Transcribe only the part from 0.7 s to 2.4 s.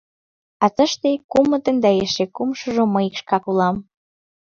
тыште— кумытын да эше